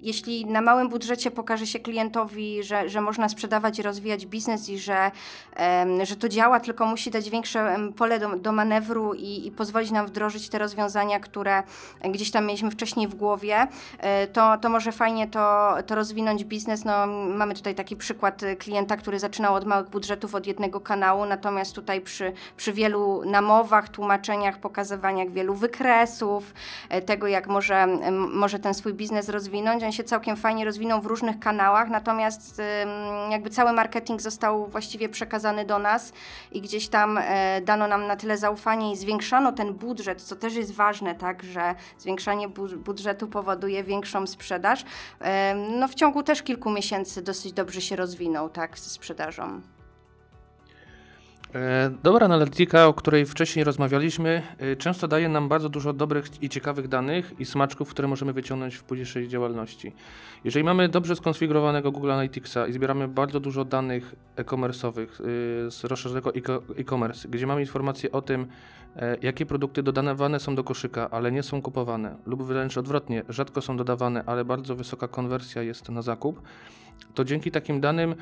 [0.00, 4.78] Jeśli na małym budżecie pokaże się klientowi, że, że można sprzedawać i rozwijać biznes i
[4.78, 5.10] że,
[6.02, 10.06] że to działa, tylko musi dać większe pole do, do manewru i, i, pozwolić nam
[10.06, 11.62] wdrożyć te rozwiązania, które
[12.04, 13.66] gdzieś tam mieliśmy wcześniej w głowie,
[13.98, 16.84] e, to, to może fajnie to, to rozwinąć biznes.
[16.84, 21.74] No, mamy tutaj taki przykład klienta, który zaczynał od małych budżetów, od jednego kanału, natomiast
[21.74, 26.54] tutaj przy przy, wielu namowach, tłumaczeniach, pokazywaniach wielu wykresów,
[26.88, 27.86] e, tego jak może,
[28.32, 29.82] może ten swój biznes rozwinąć.
[29.82, 32.62] On się całkiem fajnie rozwinął w różnych kanałach, natomiast
[33.30, 36.12] jakby cały marketing został właściwie przekazany do nas
[36.52, 40.54] i gdzieś tam e, dano nam na tyle zaufanie i zwiększano ten budżet, co też
[40.54, 44.84] jest ważne, tak, że zwiększanie bu- budżetu powoduje większą sprzedaż.
[45.80, 49.60] No w ciągu też kilku miesięcy dosyć dobrze się rozwinął, tak, ze sprzedażą.
[51.54, 56.48] E, Dobra analityka, o której wcześniej rozmawialiśmy, e, często daje nam bardzo dużo dobrych i
[56.48, 59.92] ciekawych danych i smaczków, które możemy wyciągnąć w późniejszej działalności.
[60.44, 65.20] Jeżeli mamy dobrze skonfigurowanego Google Analyticsa i zbieramy bardzo dużo danych e-commerce'owych
[65.66, 68.46] y, z rozszerzonego e- e-commerce, gdzie mamy informacje o tym,
[68.96, 73.60] e, jakie produkty dodawane są do koszyka, ale nie są kupowane, lub wręcz odwrotnie, rzadko
[73.60, 76.42] są dodawane, ale bardzo wysoka konwersja jest na zakup,
[77.14, 78.16] to dzięki takim danym e,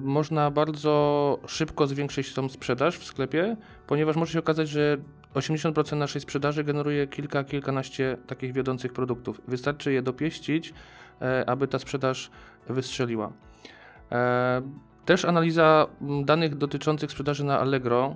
[0.00, 3.56] można bardzo szybko zwiększyć tą sprzedaż w sklepie,
[3.86, 4.96] ponieważ może się okazać, że
[5.34, 9.40] 80% naszej sprzedaży generuje kilka, kilkanaście takich wiodących produktów.
[9.48, 10.74] Wystarczy je dopieścić,
[11.22, 12.30] e, aby ta sprzedaż
[12.68, 13.32] wystrzeliła.
[15.08, 18.14] Też analiza m, danych dotyczących sprzedaży na Allegro,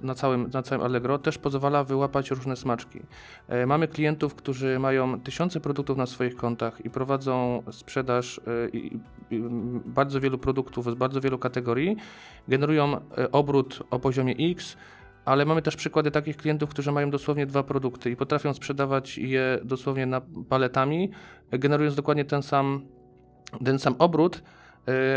[0.00, 3.00] y, na całym, na całym Allegro, też pozwala wyłapać różne smaczki.
[3.48, 8.42] E, Mamy klientów, którzy mają tysiące produktów na swoich kontach i prowadzą sprzedaż e,
[9.84, 11.96] bardzo wielu produktów z bardzo wielu kategorii,
[12.48, 14.76] generują e, obrót o poziomie X,
[15.24, 19.58] ale mamy też przykłady takich klientów, którzy mają dosłownie dwa produkty i potrafią sprzedawać je
[19.64, 21.10] dosłownie na paletami,
[21.50, 22.82] generując dokładnie ten sam,
[23.64, 24.42] ten sam obrót,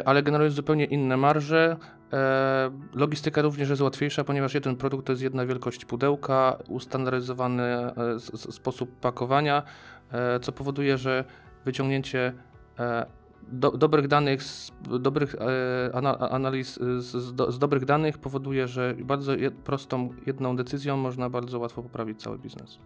[0.06, 1.78] ale generując zupełnie inne marże.
[2.14, 7.94] E, Logistyka również jest łatwiejsza, ponieważ jeden produkt to jest jedna wielkość pudełka, ustandaryzowany e,
[8.36, 9.64] sposób pakowania,
[10.12, 11.24] e, co powoduje, że
[11.66, 12.34] wyciągnięcie
[12.80, 13.06] e,
[13.48, 18.68] do, dobrych danych, z, dobrych e, ana, analiz z, z, do, z dobrych danych powoduje,
[18.68, 19.32] że bardzo
[19.64, 22.80] prostą jedną decyzją można bardzo łatwo poprawić cały biznes.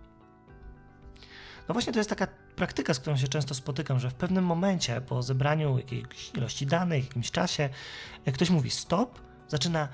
[1.69, 5.01] No właśnie to jest taka praktyka, z którą się często spotykam, że w pewnym momencie
[5.01, 7.69] po zebraniu jakiejś ilości danych, jakimś czasie,
[8.25, 9.87] jak ktoś mówi stop, zaczyna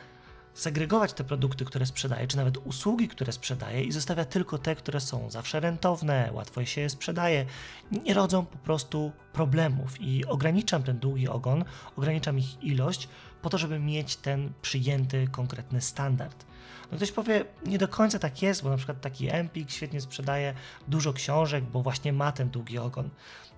[0.53, 4.99] segregować te produkty, które sprzedaje, czy nawet usługi, które sprzedaje i zostawia tylko te, które
[4.99, 7.45] są zawsze rentowne, łatwo się je sprzedaje,
[7.91, 13.09] nie rodzą po prostu problemów i ograniczam ten długi ogon, ograniczam ich ilość
[13.41, 16.45] po to, żeby mieć ten przyjęty konkretny standard.
[16.91, 20.53] No ktoś powie, nie do końca tak jest, bo na przykład taki Empik świetnie sprzedaje
[20.87, 23.09] dużo książek, bo właśnie ma ten długi ogon.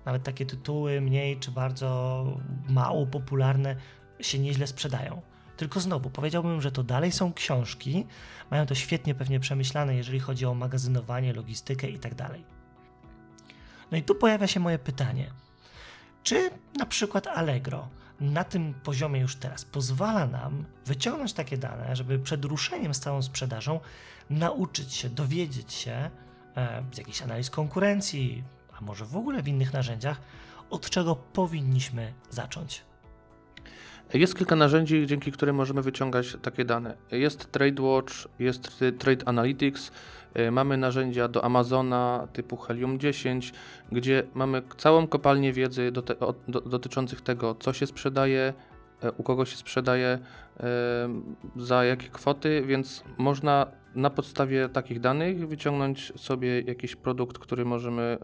[0.04, 2.24] Nawet takie tytuły mniej czy bardzo
[2.68, 3.76] mało popularne
[4.20, 5.22] się nieźle sprzedają.
[5.56, 8.06] Tylko znowu powiedziałbym, że to dalej są książki,
[8.50, 12.12] mają to świetnie pewnie przemyślane, jeżeli chodzi o magazynowanie, logistykę i tak.
[13.90, 15.30] No i tu pojawia się moje pytanie.
[16.22, 17.88] Czy na przykład Allegro
[18.20, 23.22] na tym poziomie już teraz pozwala nam wyciągnąć takie dane, żeby przed ruszeniem z całą
[23.22, 23.80] sprzedażą
[24.30, 26.10] nauczyć się, dowiedzieć się
[26.56, 28.44] e, z jakichś analiz konkurencji,
[28.78, 30.20] a może w ogóle w innych narzędziach,
[30.70, 32.82] od czego powinniśmy zacząć?
[34.14, 36.96] Jest kilka narzędzi, dzięki którym możemy wyciągać takie dane.
[37.10, 39.90] Jest TradeWatch, jest Trade Analytics,
[40.52, 43.52] mamy narzędzia do Amazona typu Helium 10,
[43.92, 45.92] gdzie mamy całą kopalnię wiedzy
[46.66, 48.52] dotyczących tego, co się sprzedaje,
[49.02, 50.18] e, u kogo się sprzedaje,
[50.60, 50.68] e,
[51.56, 58.18] za jakie kwoty, więc można na podstawie takich danych wyciągnąć sobie jakiś produkt, który możemy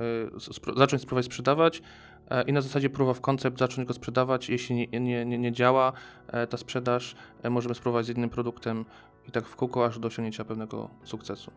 [0.74, 1.82] e, zacząć spróbować sprzedawać
[2.30, 4.48] e, i na zasadzie proof of concept zacząć go sprzedawać.
[4.48, 5.92] Jeśli nie, nie, nie, nie działa
[6.26, 8.84] e, ta sprzedaż, e, możemy spróbować z innym produktem
[9.28, 11.50] i tak w kółko aż do osiągnięcia pewnego sukcesu.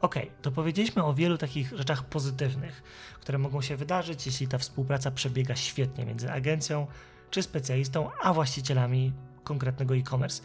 [0.00, 2.82] Ok, to powiedzieliśmy o wielu takich rzeczach pozytywnych,
[3.20, 6.86] które mogą się wydarzyć, jeśli ta współpraca przebiega świetnie między agencją
[7.30, 9.12] czy specjalistą, a właścicielami
[9.44, 10.42] konkretnego e-commerce.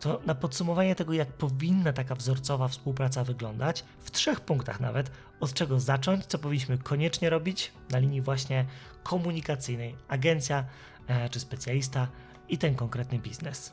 [0.00, 5.54] To na podsumowanie tego, jak powinna taka wzorcowa współpraca wyglądać, w trzech punktach nawet, od
[5.54, 8.66] czego zacząć, co powinniśmy koniecznie robić na linii właśnie
[9.02, 10.64] komunikacyjnej, agencja
[11.06, 12.08] e, czy specjalista
[12.48, 13.72] i ten konkretny biznes.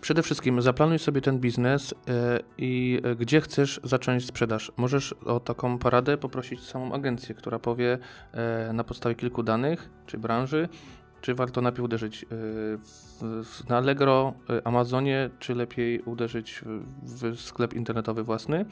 [0.00, 4.72] Przede wszystkim zaplanuj sobie ten biznes e, i e, gdzie chcesz zacząć sprzedaż.
[4.76, 7.98] Możesz o taką poradę poprosić samą agencję, która powie
[8.32, 10.68] e, na podstawie kilku danych czy branży,
[11.20, 12.26] czy warto najpierw uderzyć
[13.68, 14.34] na Allegro,
[14.64, 16.62] Amazonie, czy lepiej uderzyć
[17.02, 18.64] w, sklep internetowy własny.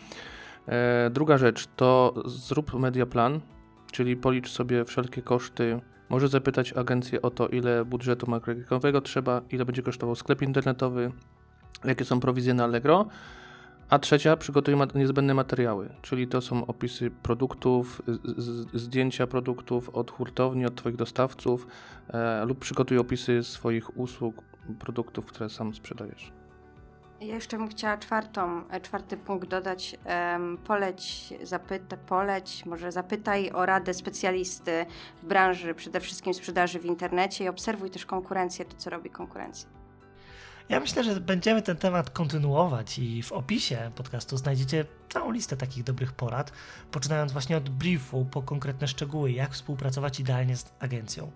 [1.11, 3.41] Druga rzecz to zrób media plan,
[3.93, 5.81] czyli policz sobie wszelkie koszty.
[6.09, 11.13] Możesz zapytać agencję o to, ile budżetu marketingowego trzeba, ile będzie kosztował sklep internetowy,
[11.85, 13.07] jakie są prowizje na Allegro.
[13.91, 18.03] A trzecia, przygotuj ma- niezbędne materiały, czyli to są opisy produktów,
[18.75, 21.67] zdjęcia produktów od hurtowni, od Twoich dostawców
[22.09, 24.43] e, lub przygotuj opisy swoich usług,
[24.79, 26.38] produktów, które sam sprzedajesz.
[27.21, 29.97] Ja jeszcze bym chciała czwartą, e, czwarty punkt dodać.
[30.65, 34.87] Poleć, zapyta, poleć, może zapytaj o radę specjalisty
[35.23, 39.69] w branży, przede wszystkim sprzedaży w internecie i obserwuj też konkurencję, to co robi konkurencja.
[40.69, 45.85] Ja myślę, że będziemy ten temat kontynuować i w opisie podcastu znajdziecie całą listę takich
[45.85, 46.53] dobrych porad,
[46.91, 51.31] poczynając właśnie od briefu po konkretne szczegóły, jak współpracować idealnie z agencją.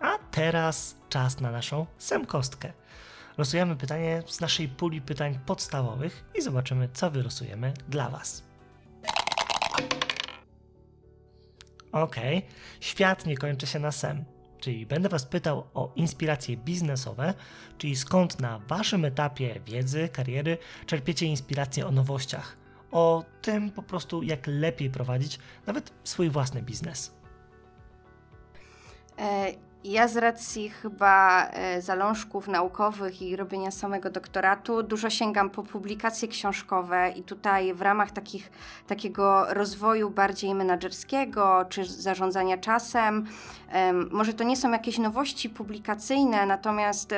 [0.00, 2.72] A teraz czas na naszą semkostkę.
[3.38, 8.42] Losujemy pytanie z naszej puli pytań podstawowych i zobaczymy, co wylosujemy dla Was.
[11.92, 12.16] Ok,
[12.80, 14.24] świat nie kończy się na sem.
[14.60, 17.34] Czyli będę Was pytał o inspiracje biznesowe,
[17.78, 22.56] czyli skąd na Waszym etapie wiedzy, kariery czerpiecie inspiracje o nowościach,
[22.90, 27.14] o tym po prostu, jak lepiej prowadzić nawet swój własny biznes.
[29.18, 29.52] E
[29.84, 36.28] ja z racji chyba e, zalążków naukowych i robienia samego doktoratu dużo sięgam po publikacje
[36.28, 38.50] książkowe i tutaj w ramach takich,
[38.86, 43.26] takiego rozwoju bardziej menedżerskiego czy zarządzania czasem,
[44.10, 47.14] może to nie są jakieś nowości publikacyjne, natomiast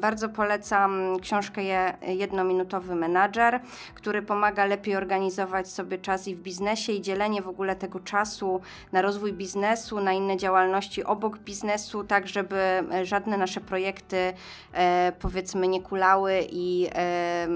[0.00, 1.62] bardzo polecam książkę
[2.06, 3.60] Jednominutowy Menadżer,
[3.94, 8.60] który pomaga lepiej organizować sobie czas i w biznesie i dzielenie w ogóle tego czasu
[8.92, 14.32] na rozwój biznesu, na inne działalności obok biznesu biznesu, tak żeby e, żadne nasze projekty
[14.72, 17.48] e, powiedzmy nie kulały i e,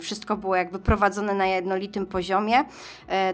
[0.00, 2.64] wszystko było jakby prowadzone na jednolitym poziomie.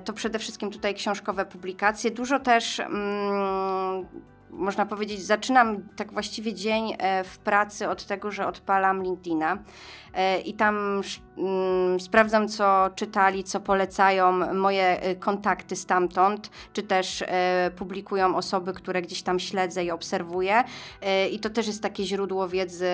[0.04, 2.10] To przede wszystkim tutaj książkowe publikacje.
[2.10, 4.06] Dużo też mm,
[4.52, 9.58] można powiedzieć, zaczynam tak właściwie dzień e, w pracy od tego, że odpalam LinkedIna
[10.14, 11.02] e, i tam
[11.38, 17.24] mm, sprawdzam, co czytali, co polecają moje e, kontakty stamtąd, czy też
[17.76, 20.64] publikują osoby, które gdzieś tam śledzę i obserwuję.
[21.32, 22.90] I to też jest takie źródło wiedzy,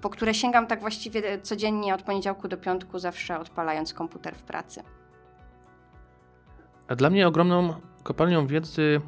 [0.00, 4.82] po które sięgam tak właściwie codziennie od poniedziałku do piątku, zawsze odpalając komputer w pracy.
[6.96, 9.00] Dla mnie ogromną kopalnią wiedzy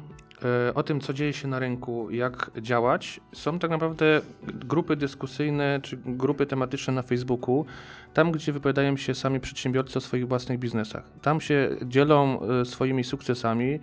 [0.75, 3.19] o tym, co dzieje się na rynku, jak działać.
[3.33, 7.65] Są tak naprawdę grupy dyskusyjne czy grupy tematyczne na Facebooku,
[8.13, 11.03] tam gdzie wypowiadają się sami przedsiębiorcy o swoich własnych biznesach.
[11.21, 13.79] Tam się dzielą e, swoimi sukcesami,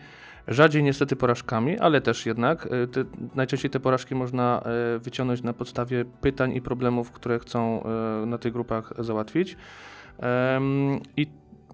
[0.48, 2.66] rzadziej niestety porażkami, ale też jednak.
[2.66, 4.62] E, te, najczęściej te porażki można
[5.00, 7.84] wyciągnąć na podstawie pytań i problemów, które chcą
[8.26, 9.56] na tych grupach załatwić.
[11.16, 11.26] I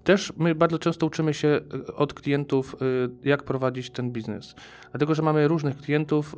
[0.03, 4.55] też my bardzo często uczymy się e, od klientów, e, jak prowadzić ten biznes.
[4.91, 6.35] Dlatego, że mamy różnych klientów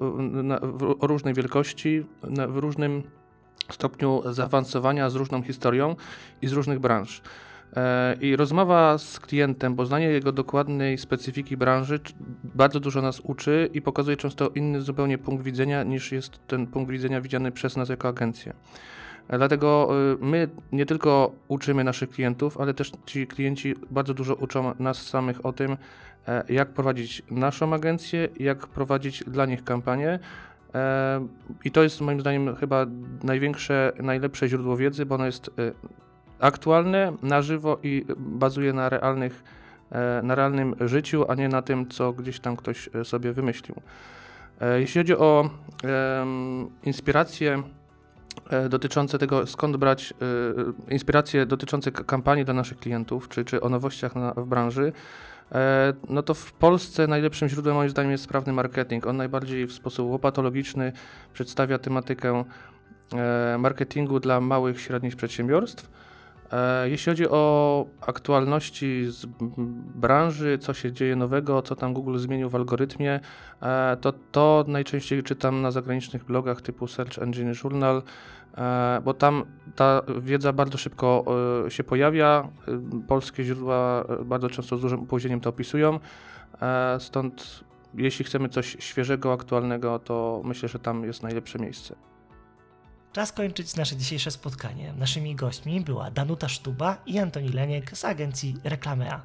[0.99, 2.05] o różnej wielkości,
[2.47, 3.03] w różnym
[3.69, 5.95] stopniu zaawansowania, z różną historią
[6.41, 7.21] i z różnych branż.
[7.75, 11.99] E, I rozmowa z klientem, poznanie jego dokładnej specyfiki branży
[12.43, 16.91] bardzo dużo nas uczy i pokazuje często inny zupełnie punkt widzenia niż jest ten punkt
[16.91, 18.53] widzenia widziany przez nas jako agencję.
[19.37, 24.73] Dlatego y, my nie tylko uczymy naszych klientów, ale też ci klienci bardzo dużo uczą
[24.79, 25.77] nas samych o tym,
[26.27, 30.19] e, jak prowadzić naszą agencję, jak prowadzić dla nich kampanię.
[30.75, 31.27] E,
[31.63, 32.85] I to jest moim zdaniem chyba
[33.23, 35.51] największe, najlepsze źródło wiedzy, bo ono jest y,
[36.39, 39.43] aktualne, na żywo i bazuje na realnych,
[39.91, 43.75] e, na realnym życiu, a nie na tym, co gdzieś tam ktoś sobie wymyślił.
[44.79, 45.49] Jeśli chodzi o
[46.83, 47.80] inspirację E,
[48.69, 50.13] dotyczące tego, skąd brać
[50.89, 54.93] y, inspiracje dotyczące kampanii dla naszych klientów, czy, czy o nowościach na, w branży,
[55.51, 59.07] e, no to w Polsce najlepszym źródłem moim zdaniem jest sprawny marketing.
[59.07, 60.93] On najbardziej w sposób łopatologiczny
[61.33, 62.43] przedstawia tematykę
[63.13, 66.10] e, marketingu dla małych, średnich przedsiębiorstw E,
[66.85, 69.25] jeśli chodzi o aktualności z
[69.95, 73.19] branży, co się dzieje nowego, co tam Google zmienił w algorytmie,
[73.61, 78.03] e, to to najczęściej czytam na zagranicznych blogach typu Search Engine Journal,
[78.57, 79.43] e, bo tam
[79.75, 81.25] ta wiedza bardzo szybko
[81.69, 82.49] się pojawia.
[83.07, 85.99] Polskie źródła bardzo często z dużym opóźnieniem to opisują,
[86.99, 92.10] stąd jeśli chcemy coś świeżego, aktualnego, to myślę, że tam jest najlepsze miejsce.
[93.13, 94.93] Czas kończyć nasze dzisiejsze spotkanie.
[94.93, 99.21] Naszymi gośćmi była Danuta Sztuba i Antoni Leniek z agencji Reklamea.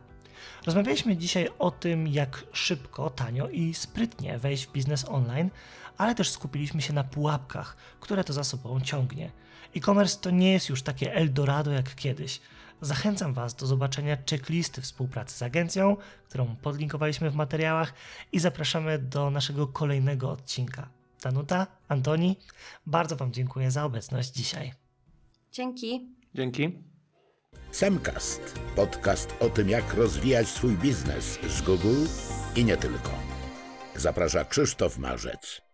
[0.67, 5.51] Rozmawialiśmy dzisiaj o tym, jak szybko, tanio i sprytnie wejść w biznes online,
[5.99, 9.33] ale też skupiliśmy się na pułapkach, które to za sobą ciągnie.
[9.77, 12.41] E-commerce to nie jest już takie Eldorado jak kiedyś.
[12.81, 15.97] Zachęcam Was do zobaczenia checklisty współpracy z agencją,
[16.29, 17.95] którą podlinkowaliśmy w materiałach
[18.33, 20.96] i zapraszamy do naszego kolejnego odcinka.
[21.23, 22.37] Danuta, Antoni,
[22.87, 24.73] bardzo Wam dziękuję za obecność dzisiaj.
[25.53, 26.09] Dzięki.
[26.35, 26.79] Dzięki.
[27.71, 32.05] Semcast, podcast o tym, jak rozwijać swój biznes z Google
[32.57, 33.11] i nie tylko.
[33.97, 35.66] Zaprasza Krzysztof Marzec.